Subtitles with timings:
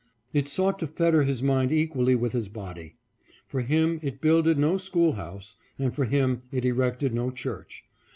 [0.33, 2.95] It sought to fetter his mind equally with his body.
[3.45, 7.83] For him it builded no school house, and for him it erected no church.